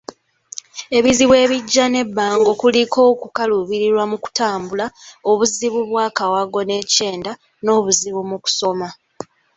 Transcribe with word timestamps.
Ebizibu 0.97 1.33
ebijja 1.43 1.85
n'ebbango 1.89 2.51
kuliko 2.61 2.99
okukaluubirirwa 3.11 4.03
mu 4.11 4.17
kutambula, 4.23 4.85
obuzibu 5.29 5.79
bw'akawago 5.89 6.59
n'ekyenda, 6.69 7.31
n'obuzibu 7.63 8.21
mu 8.29 8.37
kusoma 8.43 8.87